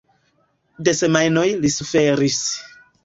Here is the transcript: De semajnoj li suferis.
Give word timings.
De 0.87 0.95
semajnoj 1.01 1.45
li 1.67 1.71
suferis. 1.77 2.41